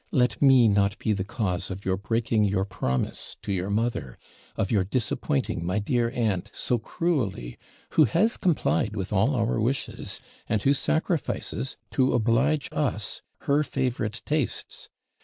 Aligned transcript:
Let 0.09 0.41
me 0.41 0.67
not 0.67 0.97
be 0.97 1.13
the 1.13 1.23
cause 1.23 1.69
of 1.69 1.85
your 1.85 1.95
breaking 1.95 2.43
your 2.45 2.65
promise 2.65 3.37
to 3.43 3.51
your 3.53 3.69
mother; 3.69 4.17
of 4.55 4.71
your 4.71 4.83
disappointing 4.83 5.63
my 5.63 5.77
dear 5.77 6.09
aunt, 6.09 6.49
so 6.55 6.79
cruelly, 6.79 7.59
who 7.91 8.05
has 8.05 8.35
complied 8.35 8.95
with 8.95 9.13
all 9.13 9.35
our 9.35 9.59
wishes, 9.59 10.19
and 10.49 10.63
who 10.63 10.73
sacrifices, 10.73 11.77
to 11.91 12.13
oblige 12.15 12.67
us, 12.71 13.21
her 13.41 13.61
favourite 13.61 14.23
tastes. 14.25 14.89